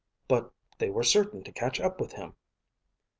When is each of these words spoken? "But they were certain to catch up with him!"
"But 0.27 0.51
they 0.79 0.89
were 0.89 1.03
certain 1.03 1.43
to 1.43 1.51
catch 1.51 1.79
up 1.79 1.99
with 2.01 2.13
him!" 2.13 2.33